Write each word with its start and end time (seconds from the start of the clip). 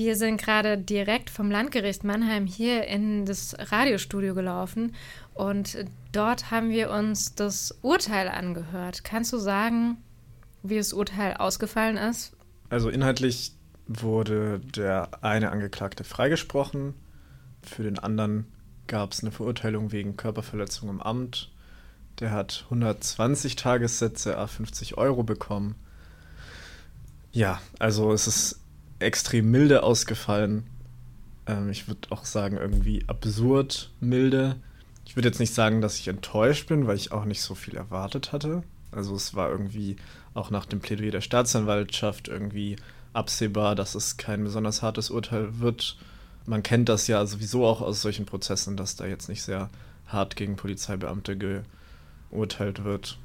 Wir 0.00 0.16
sind 0.16 0.40
gerade 0.40 0.78
direkt 0.78 1.28
vom 1.28 1.50
Landgericht 1.50 2.04
Mannheim 2.04 2.46
hier 2.46 2.86
in 2.86 3.26
das 3.26 3.54
Radiostudio 3.58 4.34
gelaufen 4.34 4.94
und 5.34 5.76
dort 6.12 6.50
haben 6.50 6.70
wir 6.70 6.90
uns 6.90 7.34
das 7.34 7.78
Urteil 7.82 8.28
angehört. 8.28 9.04
Kannst 9.04 9.30
du 9.30 9.36
sagen, 9.36 9.98
wie 10.62 10.78
das 10.78 10.94
Urteil 10.94 11.34
ausgefallen 11.34 11.98
ist? 11.98 12.32
Also 12.70 12.88
inhaltlich 12.88 13.52
wurde 13.88 14.60
der 14.74 15.22
eine 15.22 15.50
Angeklagte 15.50 16.02
freigesprochen, 16.02 16.94
für 17.62 17.82
den 17.82 17.98
anderen 17.98 18.46
gab 18.86 19.12
es 19.12 19.20
eine 19.20 19.32
Verurteilung 19.32 19.92
wegen 19.92 20.16
Körperverletzung 20.16 20.88
im 20.88 21.02
Amt. 21.02 21.52
Der 22.20 22.30
hat 22.30 22.62
120 22.70 23.54
Tagessätze, 23.54 24.38
a 24.38 24.46
50 24.46 24.96
Euro 24.96 25.24
bekommen. 25.24 25.74
Ja, 27.32 27.60
also 27.78 28.14
es 28.14 28.26
ist 28.26 28.60
extrem 29.00 29.50
milde 29.50 29.82
ausgefallen. 29.82 30.64
Ähm, 31.46 31.70
ich 31.70 31.88
würde 31.88 32.10
auch 32.10 32.24
sagen, 32.24 32.56
irgendwie 32.56 33.04
absurd 33.06 33.90
milde. 34.00 34.56
Ich 35.04 35.16
würde 35.16 35.28
jetzt 35.28 35.40
nicht 35.40 35.54
sagen, 35.54 35.80
dass 35.80 35.98
ich 35.98 36.08
enttäuscht 36.08 36.68
bin, 36.68 36.86
weil 36.86 36.96
ich 36.96 37.12
auch 37.12 37.24
nicht 37.24 37.42
so 37.42 37.54
viel 37.54 37.76
erwartet 37.76 38.32
hatte. 38.32 38.62
Also 38.92 39.14
es 39.14 39.34
war 39.34 39.50
irgendwie 39.50 39.96
auch 40.34 40.50
nach 40.50 40.66
dem 40.66 40.80
Plädoyer 40.80 41.10
der 41.10 41.20
Staatsanwaltschaft 41.20 42.28
irgendwie 42.28 42.76
absehbar, 43.12 43.74
dass 43.74 43.94
es 43.94 44.16
kein 44.16 44.44
besonders 44.44 44.82
hartes 44.82 45.10
Urteil 45.10 45.58
wird. 45.58 45.96
Man 46.46 46.62
kennt 46.62 46.88
das 46.88 47.06
ja 47.06 47.24
sowieso 47.26 47.66
auch 47.66 47.80
aus 47.80 48.02
solchen 48.02 48.26
Prozessen, 48.26 48.76
dass 48.76 48.96
da 48.96 49.06
jetzt 49.06 49.28
nicht 49.28 49.42
sehr 49.42 49.70
hart 50.06 50.36
gegen 50.36 50.56
Polizeibeamte 50.56 51.62
geurteilt 52.30 52.84
wird. 52.84 53.18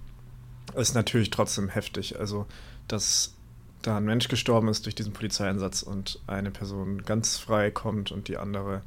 Ist 0.75 0.95
natürlich 0.95 1.29
trotzdem 1.29 1.69
heftig. 1.69 2.19
Also, 2.19 2.45
dass 2.87 3.33
da 3.85 3.97
ein 3.97 4.05
Mensch 4.05 4.27
gestorben 4.27 4.67
ist 4.67 4.85
durch 4.85 4.95
diesen 4.95 5.13
Polizeieinsatz 5.13 5.83
und 5.83 6.19
eine 6.27 6.51
Person 6.51 7.03
ganz 7.03 7.37
frei 7.37 7.71
kommt 7.71 8.11
und 8.11 8.27
die 8.27 8.37
andere 8.37 8.81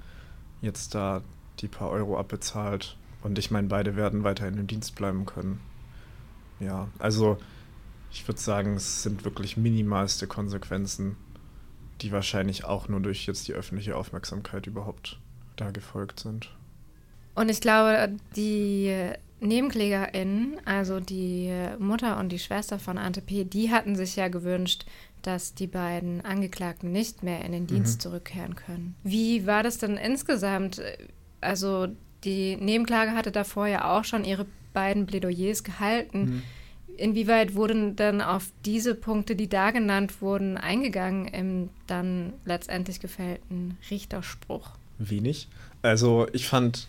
jetzt 0.61 0.95
da 0.95 1.23
die 1.61 1.69
paar 1.69 1.91
Euro 1.91 2.19
abbezahlt. 2.19 2.97
Und 3.23 3.39
ich 3.39 3.51
meine, 3.51 3.69
beide 3.69 3.97
werden 3.97 4.25
weiterhin 4.25 4.59
im 4.59 4.67
Dienst 4.67 4.95
bleiben 4.97 5.27
können. 5.27 5.61
Ja, 6.61 6.89
also 6.99 7.39
ich 8.11 8.27
würde 8.27 8.41
sagen, 8.41 8.75
es 8.75 9.03
sind 9.03 9.25
wirklich 9.25 9.57
minimalste 9.57 10.27
Konsequenzen, 10.27 11.17
die 12.01 12.13
wahrscheinlich 12.13 12.65
auch 12.65 12.89
nur 12.89 13.01
durch 13.01 13.27
jetzt 13.27 13.49
die 13.49 13.55
öffentliche 13.55 13.97
Aufmerksamkeit 13.97 14.67
überhaupt 14.67 15.19
da 15.57 15.71
gefolgt 15.71 16.21
sind. 16.21 16.51
Und 17.35 17.49
ich 17.51 17.61
glaube, 17.61 18.17
die 18.35 19.13
NebenklägerInnen, 19.41 20.57
also 20.65 21.01
die 21.01 21.53
Mutter 21.79 22.19
und 22.19 22.31
die 22.31 22.39
Schwester 22.39 22.79
von 22.79 22.99
Ante 22.99 23.21
P., 23.21 23.45
die 23.45 23.71
hatten 23.71 23.97
sich 23.97 24.17
ja 24.17 24.29
gewünscht, 24.29 24.85
dass 25.23 25.55
die 25.55 25.67
beiden 25.67 26.25
Angeklagten 26.25 26.93
nicht 26.93 27.23
mehr 27.23 27.45
in 27.45 27.53
den 27.53 27.67
Dienst 27.67 27.99
mhm. 27.99 28.01
zurückkehren 28.01 28.55
können. 28.55 28.95
Wie 29.03 29.47
war 29.47 29.63
das 29.63 29.79
denn 29.79 29.97
insgesamt? 29.97 30.81
Also 31.41 31.89
die 32.25 32.57
Nebenklage 32.57 33.13
hatte 33.13 33.33
davor 33.33 33.67
ja 33.67 33.97
auch 33.97 34.05
schon 34.05 34.25
ihre 34.25 34.47
beiden 34.73 35.07
Plädoyers 35.07 35.65
gehalten. 35.65 36.21
Mhm. 36.21 36.43
Inwieweit 36.97 37.55
wurden 37.55 37.95
dann 37.95 38.21
auf 38.21 38.49
diese 38.65 38.95
Punkte, 38.95 39.37
die 39.37 39.49
da 39.49 39.71
genannt 39.71 40.21
wurden, 40.21 40.57
eingegangen 40.57 41.29
im 41.29 41.71
dann 41.87 42.33
letztendlich 42.45 42.99
gefällten 42.99 43.77
Richterspruch? 43.89 44.71
Wenig. 44.99 45.49
Also 45.83 46.27
ich 46.33 46.49
fand 46.49 46.89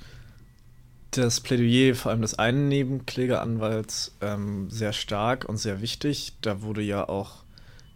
das 1.12 1.42
Plädoyer 1.42 1.96
vor 1.96 2.12
allem 2.12 2.22
des 2.22 2.38
einen 2.38 2.68
Nebenklägeranwalts 2.68 4.16
ähm, 4.22 4.70
sehr 4.70 4.94
stark 4.94 5.48
und 5.48 5.58
sehr 5.58 5.82
wichtig. 5.82 6.34
Da 6.42 6.62
wurde 6.62 6.82
ja 6.82 7.08
auch 7.08 7.44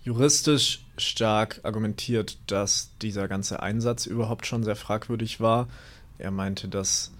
juristisch 0.03 0.85
stark 0.97 1.61
argumentiert, 1.63 2.37
dass 2.47 2.91
dieser 3.01 3.27
ganze 3.27 3.61
Einsatz 3.61 4.05
überhaupt 4.05 4.45
schon 4.45 4.63
sehr 4.63 4.75
fragwürdig 4.75 5.39
war. 5.39 5.67
Er 6.17 6.31
meinte, 6.31 6.67
dass 6.67 7.11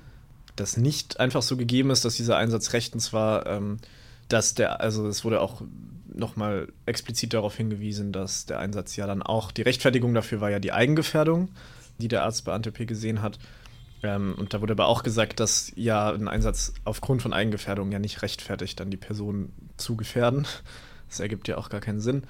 das 0.56 0.78
nicht 0.78 1.20
einfach 1.20 1.42
so 1.42 1.58
gegeben 1.58 1.90
ist, 1.90 2.06
dass 2.06 2.16
dieser 2.16 2.38
Einsatz 2.38 2.74
rechtens 2.74 3.14
war. 3.14 3.46
Ähm, 3.46 3.80
dass 4.30 4.56
der, 4.56 4.82
also 4.82 5.08
es 5.08 5.24
wurde 5.24 5.42
auch 5.42 5.62
nochmal 6.14 6.68
explizit 6.86 7.34
darauf 7.34 7.56
hingewiesen, 7.56 8.12
dass 8.12 8.46
der 8.46 8.60
Einsatz 8.60 8.96
ja 8.96 9.08
dann 9.08 9.22
auch, 9.22 9.52
die 9.52 9.62
Rechtfertigung 9.62 10.14
dafür 10.14 10.42
war 10.42 10.50
ja 10.50 10.60
die 10.60 10.72
Eigengefährdung, 10.72 11.50
die 11.98 12.08
der 12.08 12.24
Arzt 12.24 12.46
bei 12.46 12.54
Ante 12.54 12.72
gesehen 12.72 13.22
hat. 13.22 13.40
Ähm, 14.04 14.36
und 14.38 14.54
da 14.54 14.62
wurde 14.62 14.74
aber 14.74 14.88
auch 14.88 15.02
gesagt, 15.02 15.40
dass 15.40 15.72
ja 15.76 16.12
ein 16.12 16.28
Einsatz 16.28 16.74
aufgrund 16.84 17.22
von 17.22 17.34
Eigengefährdung 17.34 17.92
ja 17.92 18.00
nicht 18.00 18.22
rechtfertigt, 18.22 18.80
dann 18.80 18.92
die 18.92 18.98
Person 18.98 19.52
zu 19.78 19.96
gefährden. 19.96 20.46
Das 21.10 21.20
ergibt 21.20 21.48
ja 21.48 21.60
auch 21.60 21.70
gar 21.70 21.80
keinen 21.80 22.00
Sinn. 22.00 22.24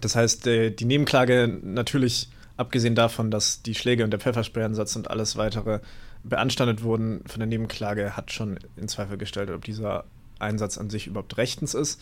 Das 0.00 0.16
heißt, 0.16 0.46
die 0.46 0.84
Nebenklage 0.86 1.58
natürlich, 1.62 2.30
abgesehen 2.56 2.94
davon, 2.94 3.30
dass 3.30 3.60
die 3.60 3.74
Schläge 3.74 4.04
und 4.04 4.10
der 4.10 4.20
Pfeffersprayansatz 4.20 4.96
und 4.96 5.10
alles 5.10 5.36
weitere 5.36 5.80
beanstandet 6.24 6.82
wurden 6.82 7.22
von 7.26 7.40
der 7.40 7.46
Nebenklage, 7.46 8.16
hat 8.16 8.32
schon 8.32 8.58
in 8.76 8.88
Zweifel 8.88 9.18
gestellt, 9.18 9.50
ob 9.50 9.66
dieser 9.66 10.04
Einsatz 10.38 10.78
an 10.78 10.88
sich 10.88 11.08
überhaupt 11.08 11.36
rechtens 11.36 11.74
ist. 11.74 12.00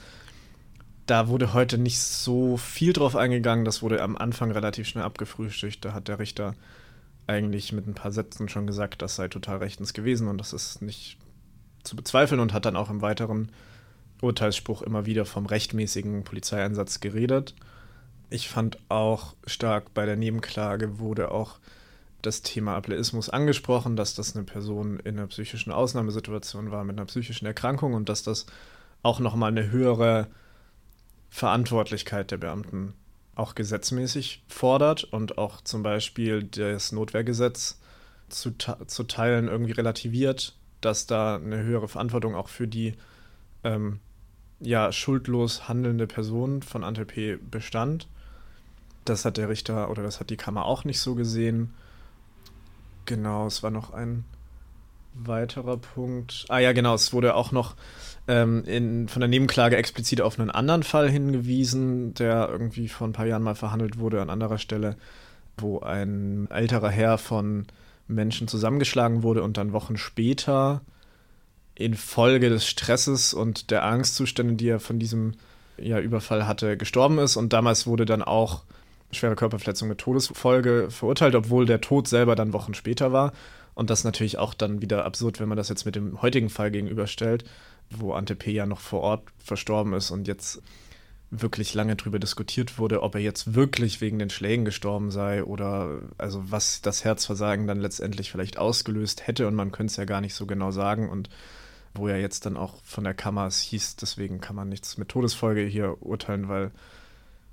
Da 1.07 1.27
wurde 1.27 1.53
heute 1.53 1.79
nicht 1.79 1.99
so 1.99 2.57
viel 2.57 2.93
drauf 2.93 3.17
eingegangen. 3.17 3.65
Das 3.65 3.83
wurde 3.83 4.01
am 4.01 4.17
Anfang 4.17 4.53
relativ 4.53 4.87
schnell 4.87 5.03
abgefrühstückt. 5.03 5.85
Da 5.85 5.95
hat 5.95 6.07
der 6.07 6.21
Richter 6.21 6.55
eigentlich 7.31 7.73
mit 7.73 7.87
ein 7.87 7.95
paar 7.95 8.11
Sätzen 8.11 8.49
schon 8.49 8.67
gesagt, 8.67 9.03
das 9.03 9.15
sei 9.15 9.29
total 9.29 9.59
rechtens 9.59 9.93
gewesen 9.93 10.27
und 10.27 10.39
das 10.39 10.53
ist 10.53 10.83
nicht 10.83 11.17
zu 11.85 11.95
bezweifeln 11.95 12.41
und 12.41 12.53
hat 12.53 12.65
dann 12.65 12.77
auch 12.77 12.91
im 12.91 13.03
weiteren 13.03 13.53
Urteilsspruch 14.21 14.83
immer 14.83 15.07
wieder 15.07 15.25
vom 15.25 15.47
rechtmäßigen 15.47 16.25
Polizeieinsatz 16.25 16.99
geredet. 16.99 17.55
Ich 18.31 18.49
fand 18.49 18.79
auch 18.89 19.35
stark 19.47 19.95
bei 19.95 20.07
der 20.07 20.17
Nebenklage 20.17 20.99
wurde 20.99 21.31
auch 21.31 21.61
das 22.21 22.43
Thema 22.43 22.75
Ableismus 22.75 23.31
angesprochen, 23.31 23.97
dass 23.97 24.15
das 24.15 24.35
eine 24.35 24.45
Person 24.45 24.99
in 24.99 25.17
einer 25.17 25.29
psychischen 25.29 25.73
Ausnahmesituation 25.73 26.73
war 26.73 26.85
mit 26.85 26.99
einer 26.99 27.07
psychischen 27.07 27.47
Erkrankung 27.47 27.95
und 27.95 28.09
dass 28.09 28.25
das 28.25 28.47
auch 29.03 29.21
nochmal 29.21 29.53
eine 29.53 29.71
höhere 29.71 30.27
Verantwortlichkeit 31.31 32.33
der 32.33 32.39
Beamten 32.39 32.93
auch 33.35 33.55
gesetzmäßig 33.55 34.43
fordert 34.49 35.05
und 35.05 35.39
auch 35.39 35.61
zum 35.63 35.83
Beispiel 35.83 36.43
das 36.45 36.93
Notwehrgesetz 36.93 37.81
zu, 38.29 38.53
zu 38.87 39.05
Teilen 39.05 39.49
irgendwie 39.49 39.73
relativiert, 39.73 40.57
dass 40.81 41.07
da 41.07 41.37
eine 41.37 41.63
höhere 41.63 41.89
Verantwortung 41.89 42.35
auch 42.35 42.49
für 42.49 42.69
die 42.69 42.95
ähm, 43.65 44.01
ja, 44.61 44.93
schuldlos 44.93 45.69
handelnde 45.69 46.07
Person 46.07 46.63
von 46.63 46.85
Ante 46.85 47.07
bestand. 47.39 48.09
Das 49.05 49.25
hat 49.25 49.39
der 49.39 49.49
Richter 49.49 49.91
oder 49.91 50.03
das 50.03 50.21
hat 50.21 50.31
die 50.31 50.37
Kammer 50.37 50.67
auch 50.67 50.85
nicht 50.85 51.01
so 51.01 51.15
gesehen. 51.15 51.75
Genau, 53.07 53.47
es 53.47 53.63
war 53.63 53.71
noch 53.71 53.93
ein 53.93 54.25
weiterer 55.15 55.79
Punkt. 55.79 56.45
Ah 56.49 56.59
ja, 56.59 56.73
genau, 56.73 56.95
es 56.95 57.13
wurde 57.13 57.35
auch 57.35 57.53
noch 57.53 57.75
ähm, 58.31 58.63
in, 58.65 59.09
von 59.09 59.21
der 59.21 59.29
Nebenklage 59.29 59.77
explizit 59.77 60.21
auf 60.21 60.39
einen 60.39 60.51
anderen 60.51 60.85
Fall 60.85 61.11
hingewiesen, 61.11 62.15
der 62.15 62.49
irgendwie 62.49 62.87
vor 62.87 63.09
ein 63.09 63.13
paar 63.13 63.27
Jahren 63.27 63.43
mal 63.43 63.57
verhandelt 63.57 63.99
wurde 63.99 64.23
an 64.23 64.31
anderer 64.31 64.59
Stelle, 64.59 64.97
wo 65.59 65.81
ein 65.81 66.49
älterer 66.49 66.91
Herr 66.91 67.19
von 67.19 67.67
Menschen 68.07 68.47
zusammengeschlagen 68.47 69.25
wurde 69.25 69.43
und 69.43 69.57
dann 69.57 69.73
Wochen 69.73 69.97
später 69.97 70.83
infolge 71.75 72.51
des 72.51 72.67
Stresses 72.67 73.35
und 73.35 73.73
der 73.73 73.85
Angstzustände, 73.85 74.55
die 74.55 74.69
er 74.69 74.81
von 74.81 75.01
diesem 75.01 75.33
ja, 75.77 75.99
Überfall 75.99 76.47
hatte, 76.47 76.77
gestorben 76.77 77.19
ist. 77.19 77.37
Und 77.37 77.53
damals 77.53 77.87
wurde 77.87 78.05
dann 78.05 78.23
auch 78.23 78.63
schwere 79.11 79.35
Körperverletzung 79.35 79.89
mit 79.89 79.99
Todesfolge 79.99 80.89
verurteilt, 80.91 81.35
obwohl 81.35 81.67
der 81.67 81.81
Tod 81.81 82.07
selber 82.07 82.37
dann 82.37 82.53
Wochen 82.53 82.75
später 82.75 83.13
war. 83.13 83.33
Und 83.75 83.91
das 83.91 84.05
natürlich 84.05 84.39
auch 84.39 84.55
dann 84.55 84.83
wieder 84.83 85.05
absurd, 85.05 85.41
wenn 85.41 85.49
man 85.49 85.57
das 85.57 85.69
jetzt 85.69 85.85
mit 85.85 85.97
dem 85.97 86.21
heutigen 86.23 86.51
Fall 86.51 86.71
gegenüberstellt, 86.71 87.45
wo 87.91 88.13
Ante 88.15 88.37
P. 88.37 88.53
ja 88.53 88.67
noch 88.67 88.81
vor 88.81 89.01
Ort 89.01 89.25
verstorben 89.39 89.93
ist 89.93 90.11
und 90.11 90.29
jetzt 90.29 90.63
wirklich 91.31 91.75
lange 91.75 91.95
darüber 91.95 92.19
diskutiert 92.19 92.79
wurde, 92.79 93.03
ob 93.03 93.15
er 93.15 93.21
jetzt 93.21 93.55
wirklich 93.55 94.01
wegen 94.01 94.19
den 94.19 94.31
Schlägen 94.31 94.65
gestorben 94.65 95.11
sei 95.11 95.45
oder 95.45 96.01
also 96.19 96.51
was 96.51 96.83
das 96.83 97.05
Herzversagen 97.05 97.69
dann 97.69 97.81
letztendlich 97.81 98.31
vielleicht 98.31 98.59
ausgelöst 98.59 99.27
hätte 99.27 99.47
und 99.47 99.55
man 99.55 99.71
könnte 99.71 99.93
es 99.93 99.97
ja 99.97 100.05
gar 100.05 100.21
nicht 100.21 100.35
so 100.35 100.47
genau 100.47 100.73
sagen 100.73 101.09
und 101.09 101.31
wo 101.95 102.09
ja 102.09 102.17
jetzt 102.17 102.47
dann 102.47 102.57
auch 102.57 102.83
von 102.85 103.05
der 103.05 103.15
Kammer 103.15 103.47
es 103.47 103.61
hieß, 103.61 103.97
deswegen 103.97 104.41
kann 104.41 104.57
man 104.57 104.69
nichts 104.69 104.97
mit 104.97 105.09
Todesfolge 105.09 105.63
hier 105.63 105.97
urteilen, 106.01 106.49
weil 106.49 106.73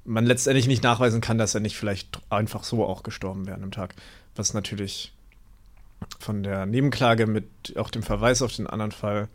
man 0.06 0.26
letztendlich 0.26 0.68
nicht 0.68 0.84
nachweisen 0.84 1.22
kann, 1.22 1.38
dass 1.38 1.54
er 1.54 1.62
nicht 1.62 1.78
vielleicht 1.78 2.20
einfach 2.30 2.64
so 2.64 2.86
auch 2.86 3.04
gestorben 3.04 3.46
wäre 3.46 3.62
am 3.62 3.72
Tag. 3.72 3.96
Was 4.36 4.54
natürlich 4.54 5.14
von 6.20 6.44
der 6.44 6.66
Nebenklage 6.66 7.28
mit 7.28 7.46
auch 7.76 7.90
dem 7.90 8.04
Verweis 8.04 8.42
auf 8.42 8.56
den 8.56 8.68
anderen 8.68 8.92
Fall 8.92 9.28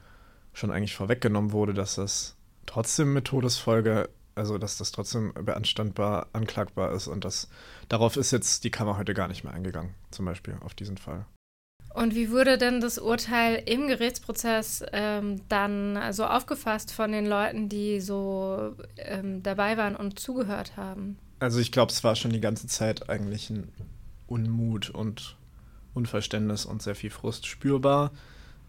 schon 0.52 0.70
eigentlich 0.70 0.94
vorweggenommen 0.94 1.52
wurde, 1.52 1.74
dass 1.74 1.96
das 1.96 2.36
trotzdem 2.66 3.12
mit 3.12 3.26
Todesfolge, 3.26 4.08
also 4.34 4.58
dass 4.58 4.78
das 4.78 4.92
trotzdem 4.92 5.32
beanstandbar, 5.34 6.28
anklagbar 6.32 6.92
ist 6.92 7.08
und 7.08 7.24
das 7.24 7.48
darauf 7.88 8.16
ist 8.16 8.30
jetzt 8.30 8.64
die 8.64 8.70
Kammer 8.70 8.98
heute 8.98 9.14
gar 9.14 9.28
nicht 9.28 9.44
mehr 9.44 9.52
eingegangen, 9.52 9.94
zum 10.10 10.26
Beispiel 10.26 10.56
auf 10.60 10.74
diesen 10.74 10.98
Fall. 10.98 11.26
Und 11.94 12.14
wie 12.14 12.30
wurde 12.30 12.56
denn 12.56 12.80
das 12.80 12.98
Urteil 12.98 13.62
im 13.66 13.86
Gerichtsprozess 13.86 14.82
ähm, 14.92 15.42
dann 15.48 16.12
so 16.12 16.24
aufgefasst 16.24 16.92
von 16.92 17.12
den 17.12 17.26
Leuten, 17.26 17.68
die 17.68 18.00
so 18.00 18.74
ähm, 18.96 19.42
dabei 19.42 19.76
waren 19.76 19.94
und 19.94 20.18
zugehört 20.18 20.76
haben? 20.76 21.18
Also 21.38 21.60
ich 21.60 21.70
glaube, 21.70 21.92
es 21.92 22.02
war 22.02 22.16
schon 22.16 22.32
die 22.32 22.40
ganze 22.40 22.66
Zeit 22.66 23.10
eigentlich 23.10 23.50
ein 23.50 23.68
Unmut 24.26 24.88
und 24.88 25.36
Unverständnis 25.92 26.64
und 26.64 26.80
sehr 26.80 26.94
viel 26.94 27.10
Frust 27.10 27.46
spürbar. 27.46 28.12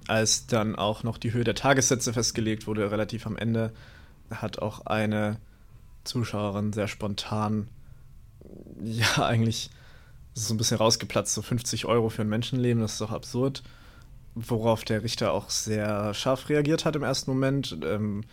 Als 0.07 0.47
dann 0.47 0.75
auch 0.75 1.03
noch 1.03 1.17
die 1.17 1.33
Höhe 1.33 1.43
der 1.43 1.55
Tagessätze 1.55 2.13
festgelegt 2.13 2.67
wurde, 2.67 2.91
relativ 2.91 3.25
am 3.25 3.37
Ende, 3.37 3.71
hat 4.29 4.59
auch 4.59 4.85
eine 4.85 5.37
Zuschauerin 6.03 6.73
sehr 6.73 6.87
spontan, 6.87 7.67
ja, 8.81 9.25
eigentlich 9.25 9.69
so 10.33 10.53
ein 10.53 10.57
bisschen 10.57 10.77
rausgeplatzt, 10.77 11.33
so 11.33 11.41
50 11.41 11.85
Euro 11.85 12.09
für 12.09 12.23
ein 12.23 12.29
Menschenleben, 12.29 12.81
das 12.81 12.93
ist 12.93 13.01
doch 13.01 13.11
absurd. 13.11 13.63
Worauf 14.35 14.83
der 14.83 15.03
Richter 15.03 15.31
auch 15.31 15.49
sehr 15.51 16.13
scharf 16.15 16.49
reagiert 16.49 16.85
hat 16.85 16.95
im 16.95 17.03
ersten 17.03 17.29
Moment. 17.31 17.77
Ähm, 17.83 18.23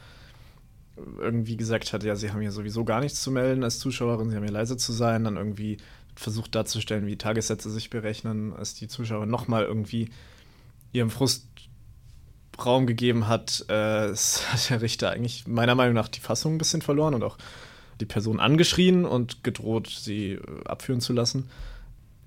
irgendwie 1.19 1.57
gesagt 1.57 1.93
hat, 1.93 2.03
ja, 2.03 2.17
sie 2.17 2.31
haben 2.31 2.41
hier 2.41 2.53
sowieso 2.53 2.85
gar 2.85 3.01
nichts 3.01 3.23
zu 3.23 3.31
melden 3.31 3.65
als 3.65 3.79
Zuschauerin, 3.79 4.31
sie 4.31 4.37
haben 4.37 4.43
hier 4.43 4.53
leise 4.53 4.77
zu 4.77 4.93
sein, 4.93 5.25
dann 5.25 5.37
irgendwie 5.37 5.79
versucht 6.15 6.55
darzustellen, 6.55 7.07
wie 7.07 7.17
Tagessätze 7.17 7.71
sich 7.71 7.91
berechnen, 7.91 8.53
als 8.53 8.75
die 8.75 8.89
Zuschauerin 8.89 9.31
nochmal 9.31 9.65
irgendwie 9.65 10.11
ihrem 10.93 11.11
Frust 11.11 11.47
Raum 12.65 12.87
gegeben 12.87 13.27
hat, 13.27 13.65
äh, 13.69 13.73
hat 14.15 14.71
der 14.71 14.83
Richter 14.83 15.11
eigentlich 15.11 15.47
meiner 15.47 15.75
Meinung 15.75 15.95
nach 15.95 16.09
die 16.09 16.21
Fassung 16.21 16.55
ein 16.55 16.59
bisschen 16.59 16.83
verloren 16.83 17.15
und 17.15 17.23
auch 17.23 17.39
die 18.01 18.07
Person 18.07 18.41
angeschrien 18.41 19.05
und 19.05 19.45
gedroht, 19.45 19.89
sie 19.89 20.33
äh, 20.33 20.41
abführen 20.65 21.01
zu 21.01 21.13
lassen. 21.13 21.49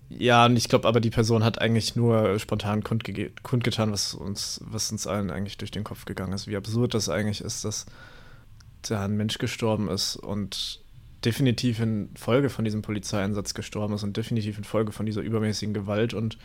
Ja, 0.10 0.45
und 0.45 0.57
ich 0.57 0.69
glaube 0.69 0.88
aber, 0.88 1.00
die 1.00 1.10
Person 1.10 1.44
hat 1.44 1.60
eigentlich 1.60 1.95
nur 1.95 2.38
spontan 2.38 2.83
kundgetan, 2.83 3.92
was 3.92 4.13
uns, 4.13 4.62
was 4.63 4.92
uns 4.92 5.07
allen 5.07 5.31
eigentlich 5.31 5.57
durch 5.57 5.71
den 5.71 5.83
Kopf 5.83 6.06
gegangen 6.06 6.33
ist. 6.33 6.48
Wie 6.48 6.57
absurd 6.57 6.94
das 6.94 7.09
eigentlich 7.09 7.42
ist, 7.42 7.66
dass 7.66 7.88
da 8.83 9.06
ein 9.06 9.18
Mensch 9.18 9.39
gestorben 9.39 9.88
ist 9.88 10.16
und 10.18 10.81
definitiv 11.25 11.80
in 11.80 12.09
Folge 12.16 12.50
von 12.50 12.66
diesem 12.66 12.81
Polizeieinsatz 12.81 13.54
gestorben 13.54 13.95
ist 13.95 14.04
und 14.04 14.16
definitiv 14.16 14.57
in 14.57 14.66
Folge 14.66 14.92
von 14.92 15.06
dieser 15.06 15.21
übermäßigen 15.21 15.74
Gewalt 15.74 16.13
und 16.13 16.38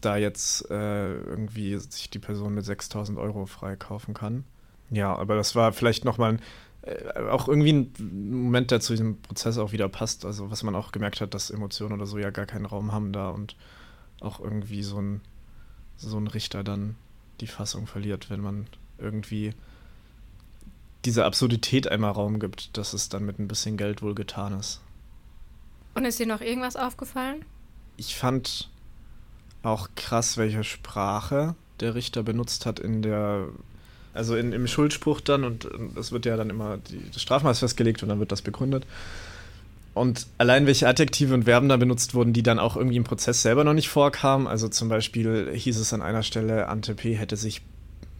da 0.00 0.16
jetzt 0.16 0.70
äh, 0.70 1.14
irgendwie 1.14 1.78
sich 1.78 2.10
die 2.10 2.18
Person 2.18 2.54
mit 2.54 2.64
6000 2.64 3.18
Euro 3.18 3.46
freikaufen 3.46 4.14
kann. 4.14 4.44
Ja, 4.90 5.14
aber 5.14 5.36
das 5.36 5.54
war 5.54 5.72
vielleicht 5.72 6.04
nochmal 6.04 6.38
äh, 6.82 7.20
auch 7.28 7.48
irgendwie 7.48 7.72
ein 7.72 8.42
Moment, 8.42 8.70
der 8.70 8.80
zu 8.80 8.92
diesem 8.92 9.20
Prozess 9.20 9.58
auch 9.58 9.72
wieder 9.72 9.88
passt. 9.88 10.24
Also, 10.24 10.50
was 10.50 10.62
man 10.62 10.74
auch 10.74 10.92
gemerkt 10.92 11.20
hat, 11.20 11.34
dass 11.34 11.50
Emotionen 11.50 11.94
oder 11.94 12.06
so 12.06 12.18
ja 12.18 12.30
gar 12.30 12.46
keinen 12.46 12.66
Raum 12.66 12.92
haben 12.92 13.12
da 13.12 13.30
und 13.30 13.56
auch 14.20 14.40
irgendwie 14.40 14.82
so 14.82 15.00
ein, 15.00 15.20
so 15.96 16.16
ein 16.18 16.26
Richter 16.26 16.62
dann 16.62 16.96
die 17.40 17.46
Fassung 17.46 17.86
verliert, 17.86 18.30
wenn 18.30 18.40
man 18.40 18.66
irgendwie 18.98 19.52
diese 21.04 21.24
Absurdität 21.24 21.88
einmal 21.88 22.12
Raum 22.12 22.40
gibt, 22.40 22.76
dass 22.76 22.92
es 22.92 23.08
dann 23.08 23.24
mit 23.24 23.38
ein 23.38 23.48
bisschen 23.48 23.76
Geld 23.76 24.02
wohl 24.02 24.14
getan 24.14 24.58
ist. 24.58 24.80
Und 25.94 26.04
ist 26.04 26.18
dir 26.18 26.26
noch 26.26 26.40
irgendwas 26.40 26.76
aufgefallen? 26.76 27.44
Ich 27.96 28.16
fand 28.16 28.68
auch 29.66 29.88
krass, 29.96 30.36
welche 30.36 30.64
Sprache 30.64 31.54
der 31.80 31.94
Richter 31.94 32.22
benutzt 32.22 32.66
hat 32.66 32.78
in 32.78 33.02
der, 33.02 33.46
also 34.14 34.36
in, 34.36 34.52
im 34.52 34.66
Schuldspruch 34.66 35.20
dann 35.20 35.44
und 35.44 35.68
es 35.96 36.12
wird 36.12 36.26
ja 36.26 36.36
dann 36.36 36.50
immer 36.50 36.78
die, 36.78 37.00
das 37.12 37.22
Strafmaß 37.22 37.58
festgelegt 37.58 38.02
und 38.02 38.08
dann 38.08 38.20
wird 38.20 38.32
das 38.32 38.42
begründet. 38.42 38.86
Und 39.94 40.26
allein 40.36 40.66
welche 40.66 40.88
Adjektive 40.88 41.32
und 41.32 41.44
Verben 41.44 41.68
da 41.70 41.78
benutzt 41.78 42.14
wurden, 42.14 42.34
die 42.34 42.42
dann 42.42 42.58
auch 42.58 42.76
irgendwie 42.76 42.96
im 42.96 43.04
Prozess 43.04 43.40
selber 43.40 43.64
noch 43.64 43.72
nicht 43.72 43.88
vorkamen. 43.88 44.46
Also 44.46 44.68
zum 44.68 44.90
Beispiel 44.90 45.50
hieß 45.54 45.78
es 45.78 45.94
an 45.94 46.02
einer 46.02 46.22
Stelle, 46.22 46.68
Ante 46.68 46.94
P. 46.94 47.14
hätte 47.14 47.36
sich, 47.36 47.62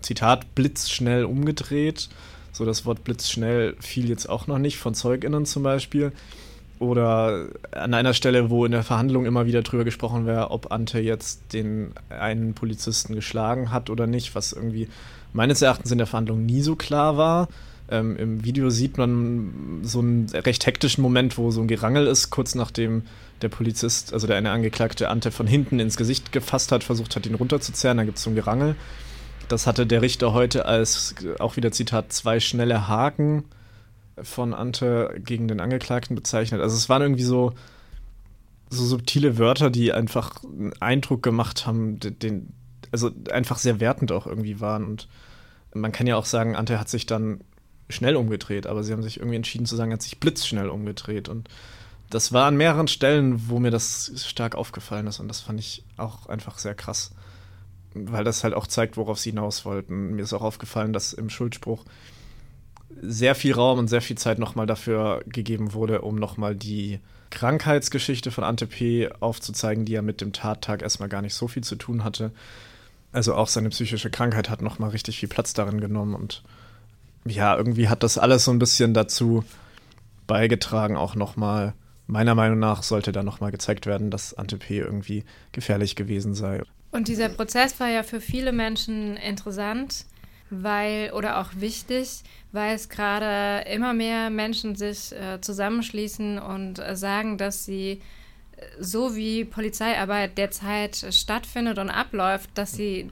Zitat, 0.01 0.55
blitzschnell 0.55 1.25
umgedreht 1.25 2.09
so, 2.57 2.65
das 2.65 2.87
Wort 2.87 3.05
blitzschnell 3.05 3.77
fiel 3.81 4.09
jetzt 4.09 4.31
auch 4.31 4.47
noch 4.47 4.57
nicht 4.57 4.79
von 4.79 4.95
ZeugInnen 4.95 5.45
zum 5.45 5.63
Beispiel. 5.63 6.13
Oder 6.79 7.49
an 7.73 7.95
einer 7.95 8.13
Stelle, 8.13 8.51
wo 8.51 8.65
in 8.67 8.73
der 8.73 8.83
Verhandlung 8.83 9.25
immer 9.25 9.47
wieder 9.47 9.63
drüber 9.63 9.85
gesprochen 9.85 10.27
wäre, 10.27 10.51
ob 10.51 10.73
Ante 10.73 10.99
jetzt 10.99 11.55
den 11.55 11.93
einen 12.11 12.53
Polizisten 12.55 13.15
geschlagen 13.15 13.73
hat 13.73 13.89
oder 13.89 14.07
nicht, 14.07 14.35
was 14.35 14.53
irgendwie 14.53 14.89
meines 15.33 15.63
Erachtens 15.63 15.91
in 15.91 15.99
der 15.99 16.07
Verhandlung 16.07 16.45
nie 16.45 16.61
so 16.61 16.77
klar 16.77 17.17
war. 17.17 17.49
Ähm, 17.89 18.17
Im 18.17 18.45
Video 18.45 18.69
sieht 18.69 18.99
man 18.99 19.81
so 19.83 20.01
einen 20.01 20.27
recht 20.31 20.67
hektischen 20.67 21.03
Moment, 21.03 21.39
wo 21.39 21.51
so 21.51 21.63
ein 21.63 21.69
Gerangel 21.69 22.07
ist, 22.07 22.31
kurz 22.31 22.55
nachdem 22.55 23.03
der 23.43 23.49
Polizist, 23.49 24.13
also 24.13 24.27
der 24.27 24.37
eine 24.37 24.51
Angeklagte 24.51 25.09
Ante 25.09 25.31
von 25.31 25.47
hinten 25.47 25.79
ins 25.79 25.97
Gesicht 25.97 26.33
gefasst 26.33 26.73
hat, 26.73 26.85
versucht 26.85 27.17
hat, 27.17 27.27
ihn 27.27 27.35
runterzuzerren. 27.35 27.99
Da 27.99 28.05
gibt 28.05 28.19
es 28.19 28.25
so 28.25 28.31
ein 28.31 28.37
Gerangel. 28.37 28.77
Das 29.49 29.67
hatte 29.67 29.87
der 29.87 30.03
Richter 30.03 30.33
heute 30.33 30.67
als, 30.67 31.15
auch 31.39 31.57
wieder 31.57 31.71
Zitat, 31.71 32.13
zwei 32.13 32.41
schnelle 32.41 32.89
Haken 32.89 33.45
von 34.23 34.55
Ante 34.55 35.15
gegen 35.19 35.49
den 35.49 35.61
Angeklagten 35.61 36.17
bezeichnet. 36.17 36.61
Also 36.61 36.77
es 36.77 36.89
waren 36.89 37.03
irgendwie 37.03 37.23
so, 37.23 37.53
so 38.71 38.85
subtile 38.85 39.39
Wörter, 39.39 39.71
die 39.71 39.93
einfach 39.93 40.43
einen 40.43 40.73
Eindruck 40.81 41.23
gemacht 41.23 41.67
haben, 41.67 41.99
den, 42.01 42.53
also 42.93 43.11
einfach 43.31 43.59
sehr 43.59 43.81
wertend 43.81 44.13
auch 44.13 44.27
irgendwie 44.27 44.61
waren. 44.61 44.85
Und 44.85 45.09
man 45.75 45.93
kann 45.93 46.07
ja 46.07 46.17
auch 46.17 46.25
sagen, 46.25 46.57
Ante 46.57 46.81
hat 46.81 46.89
sich 46.89 47.07
dann 47.07 47.41
schnell 47.89 48.17
umgedreht, 48.17 48.67
aber 48.67 48.83
sie 48.83 48.93
haben 48.93 49.03
sich 49.03 49.19
irgendwie 49.19 49.37
entschieden 49.37 49.67
zu 49.67 49.77
sagen, 49.77 49.91
er 49.91 49.95
hat 49.95 50.03
sich 50.03 50.19
blitzschnell 50.19 50.69
umgedreht. 50.69 51.29
Und 51.29 51.49
das 52.11 52.33
war 52.33 52.47
an 52.47 52.57
mehreren 52.57 52.89
Stellen, 52.89 53.49
wo 53.49 53.59
mir 53.59 53.71
das 53.71 54.13
stark 54.27 54.55
aufgefallen 54.55 55.07
ist. 55.07 55.21
Und 55.21 55.29
das 55.29 55.41
fand 55.41 55.61
ich 55.61 55.85
auch 55.97 56.27
einfach 56.27 56.59
sehr 56.59 56.75
krass 56.75 57.13
weil 58.05 58.25
das 58.25 58.45
halt 58.45 58.55
auch 58.55 58.67
zeigt, 58.67 58.97
worauf 58.97 59.19
sie 59.19 59.31
hinaus 59.31 59.65
wollten. 59.65 60.15
Mir 60.15 60.23
ist 60.23 60.33
auch 60.33 60.43
aufgefallen, 60.43 60.93
dass 60.93 61.13
im 61.13 61.31
Schuldspruch 61.31 61.85
sehr 63.01 63.35
viel 63.35 63.53
Raum 63.53 63.79
und 63.79 63.89
sehr 63.89 64.01
viel 64.01 64.17
Zeit 64.17 64.39
nochmal 64.39 64.67
dafür 64.67 65.23
gegeben 65.27 65.73
wurde, 65.73 66.03
um 66.03 66.17
nochmal 66.17 66.55
die 66.55 67.01
Krankheitsgeschichte 67.31 68.31
von 68.31 68.45
Ante 68.45 68.67
P. 68.67 69.11
aufzuzeigen, 69.21 69.85
die 69.85 69.93
ja 69.93 70.03
mit 70.03 70.21
dem 70.21 70.33
Tattag 70.33 70.83
erstmal 70.83 71.09
gar 71.09 71.23
nicht 71.23 71.35
so 71.35 71.49
viel 71.49 71.65
zu 71.65 71.77
tun 71.77 72.05
hatte. 72.05 72.31
Also 73.13 73.35
auch 73.35 73.49
seine 73.49 73.71
psychische 73.71 74.11
Krankheit 74.11 74.51
hat 74.51 74.63
nochmal 74.63 74.91
richtig 74.91 75.19
viel 75.19 75.29
Platz 75.29 75.55
darin 75.55 75.81
genommen 75.81 76.15
und 76.15 76.43
ja, 77.25 77.57
irgendwie 77.57 77.89
hat 77.89 78.03
das 78.03 78.19
alles 78.19 78.45
so 78.45 78.53
ein 78.53 78.59
bisschen 78.59 78.95
dazu 78.95 79.45
beigetragen, 80.27 80.97
auch 80.97 81.15
nochmal, 81.15 81.75
meiner 82.07 82.35
Meinung 82.35 82.59
nach 82.59 82.83
sollte 82.83 83.13
da 83.13 83.23
nochmal 83.23 83.51
gezeigt 83.51 83.87
werden, 83.87 84.11
dass 84.11 84.35
Ante 84.35 84.59
P. 84.59 84.79
irgendwie 84.79 85.25
gefährlich 85.53 85.97
gewesen 85.97 86.35
sei. 86.35 86.63
Und 86.93 87.09
dieser 87.09 87.29
Prozess 87.29 87.79
war 87.81 87.89
ja 87.89 88.03
für 88.03 88.21
viele 88.21 88.53
Menschen 88.53 89.17
interessant, 89.17 90.07
weil 90.51 91.13
oder 91.13 91.41
auch 91.41 91.51
wichtig, 91.57 92.23
weil 92.53 92.75
es 92.75 92.89
gerade 92.89 93.69
immer 93.69 93.95
mehr 93.95 94.31
Menschen 94.31 94.77
sich 94.77 95.13
äh, 95.13 95.41
zusammenschließen 95.41 96.39
und 96.39 96.79
äh, 96.79 96.97
sagen, 96.97 97.39
dass 97.39 97.65
sie 97.65 98.01
äh, 98.57 98.67
so 98.79 99.17
wie 99.17 99.45
Polizeiarbeit 99.45 100.39
derzeit 100.39 101.07
stattfindet 101.11 101.79
und 101.79 101.91
abläuft, 101.91 102.51
dass 102.55 102.73
sie 102.73 103.11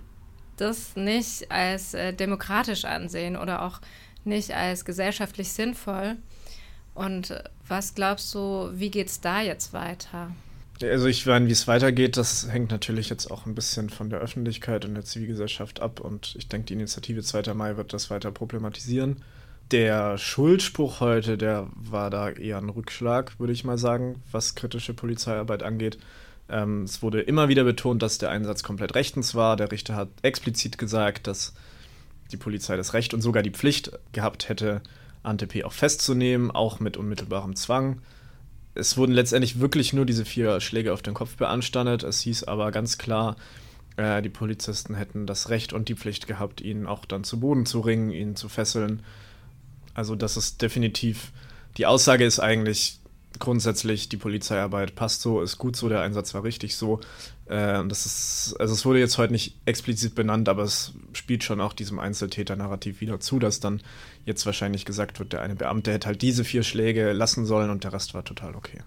das 0.56 0.94
nicht 0.96 1.50
als 1.50 1.94
äh, 1.94 2.12
demokratisch 2.12 2.84
ansehen 2.84 3.36
oder 3.36 3.62
auch 3.62 3.80
nicht 4.24 4.52
als 4.52 4.84
gesellschaftlich 4.84 5.52
sinnvoll. 5.52 6.16
Und 6.94 7.30
äh, 7.30 7.42
was 7.66 7.94
glaubst 7.94 8.34
du, 8.34 8.70
wie 8.72 8.90
geht 8.90 9.08
es 9.08 9.20
da 9.20 9.40
jetzt 9.40 9.72
weiter? 9.72 10.30
Also 10.82 11.06
ich 11.06 11.24
meine, 11.26 11.46
wie 11.46 11.52
es 11.52 11.68
weitergeht, 11.68 12.16
das 12.16 12.48
hängt 12.50 12.70
natürlich 12.70 13.08
jetzt 13.08 13.30
auch 13.30 13.46
ein 13.46 13.54
bisschen 13.54 13.90
von 13.90 14.10
der 14.10 14.18
Öffentlichkeit 14.18 14.84
und 14.84 14.94
der 14.94 15.04
Zivilgesellschaft 15.04 15.80
ab 15.80 16.00
und 16.00 16.34
ich 16.36 16.48
denke, 16.48 16.66
die 16.66 16.74
Initiative 16.74 17.22
2. 17.22 17.54
Mai 17.54 17.76
wird 17.76 17.92
das 17.92 18.10
weiter 18.10 18.32
problematisieren. 18.32 19.22
Der 19.70 20.18
Schuldspruch 20.18 21.00
heute, 21.00 21.38
der 21.38 21.68
war 21.74 22.10
da 22.10 22.28
eher 22.28 22.58
ein 22.58 22.68
Rückschlag, 22.68 23.38
würde 23.38 23.52
ich 23.52 23.64
mal 23.64 23.78
sagen, 23.78 24.22
was 24.32 24.56
kritische 24.56 24.94
Polizeiarbeit 24.94 25.62
angeht. 25.62 25.98
Ähm, 26.48 26.82
es 26.82 27.02
wurde 27.02 27.20
immer 27.20 27.48
wieder 27.48 27.64
betont, 27.64 28.02
dass 28.02 28.18
der 28.18 28.30
Einsatz 28.30 28.62
komplett 28.62 28.94
rechtens 28.94 29.34
war. 29.34 29.56
Der 29.56 29.70
Richter 29.70 29.94
hat 29.94 30.08
explizit 30.22 30.76
gesagt, 30.76 31.28
dass 31.28 31.54
die 32.32 32.36
Polizei 32.36 32.76
das 32.76 32.94
Recht 32.94 33.14
und 33.14 33.22
sogar 33.22 33.42
die 33.42 33.50
Pflicht 33.50 33.92
gehabt 34.12 34.48
hätte, 34.48 34.82
Ante 35.22 35.46
P. 35.46 35.64
auch 35.64 35.72
festzunehmen, 35.72 36.50
auch 36.50 36.80
mit 36.80 36.96
unmittelbarem 36.96 37.54
Zwang 37.56 38.02
es 38.74 38.96
wurden 38.96 39.12
letztendlich 39.12 39.60
wirklich 39.60 39.92
nur 39.92 40.04
diese 40.04 40.24
vier 40.24 40.60
Schläge 40.60 40.92
auf 40.92 41.02
den 41.02 41.14
Kopf 41.14 41.36
beanstandet. 41.36 42.02
Es 42.02 42.20
hieß 42.20 42.44
aber 42.44 42.72
ganz 42.72 42.98
klar, 42.98 43.36
äh, 43.96 44.20
die 44.20 44.30
Polizisten 44.30 44.94
hätten 44.94 45.26
das 45.26 45.48
Recht 45.48 45.72
und 45.72 45.88
die 45.88 45.94
Pflicht 45.94 46.26
gehabt, 46.26 46.60
ihn 46.60 46.86
auch 46.86 47.04
dann 47.04 47.24
zu 47.24 47.40
Boden 47.40 47.66
zu 47.66 47.80
ringen, 47.80 48.10
ihn 48.10 48.36
zu 48.36 48.48
fesseln. 48.48 49.02
Also 49.94 50.16
das 50.16 50.36
ist 50.36 50.60
definitiv, 50.60 51.32
die 51.76 51.86
Aussage 51.86 52.24
ist 52.24 52.40
eigentlich 52.40 52.98
grundsätzlich, 53.38 54.08
die 54.08 54.16
Polizeiarbeit 54.16 54.94
passt 54.94 55.22
so, 55.22 55.42
ist 55.42 55.58
gut 55.58 55.76
so, 55.76 55.88
der 55.88 56.00
Einsatz 56.02 56.34
war 56.34 56.44
richtig 56.44 56.76
so. 56.76 57.00
Äh, 57.46 57.84
das 57.86 58.06
ist, 58.06 58.56
also 58.58 58.72
es 58.72 58.84
wurde 58.84 59.00
jetzt 59.00 59.18
heute 59.18 59.32
nicht 59.32 59.56
explizit 59.64 60.14
benannt, 60.14 60.48
aber 60.48 60.62
es 60.62 60.92
spielt 61.12 61.42
schon 61.42 61.60
auch 61.60 61.72
diesem 61.72 61.98
Einzeltäter-Narrativ 61.98 63.00
wieder 63.00 63.20
zu, 63.20 63.38
dass 63.38 63.60
dann 63.60 63.82
jetzt 64.24 64.46
wahrscheinlich 64.46 64.84
gesagt 64.84 65.18
wird, 65.18 65.32
der 65.32 65.42
eine 65.42 65.56
Beamte 65.56 65.92
hätte 65.92 66.06
halt 66.06 66.22
diese 66.22 66.44
vier 66.44 66.62
Schläge 66.62 67.12
lassen 67.12 67.44
sollen 67.44 67.70
und 67.70 67.84
der 67.84 67.92
Rest 67.92 68.14
war 68.14 68.24
total 68.24 68.54
okay. 68.54 68.84